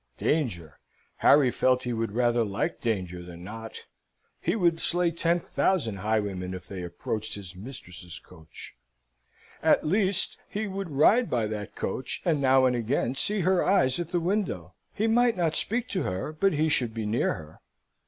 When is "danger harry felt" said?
0.17-1.83